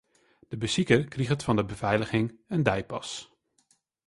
[0.51, 3.09] De besiker kriget fan de befeiliging in deipas.